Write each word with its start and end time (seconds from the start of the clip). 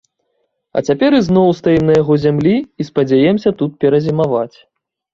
А 0.79 0.81
цяпер 0.91 1.17
ізноў 1.17 1.53
стаім 1.59 1.83
на 1.91 1.99
яго 2.01 2.13
зямлі 2.25 2.57
і 2.81 2.89
спадзяёмся 2.91 3.49
тут 3.63 3.81
перазімаваць. 3.83 4.57